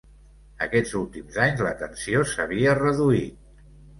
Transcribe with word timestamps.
Aquests 0.65 0.93
últims 0.99 1.37
anys 1.43 1.61
la 1.67 1.75
tensió 1.83 2.23
s’havia 2.31 2.75
reduït. 2.79 3.47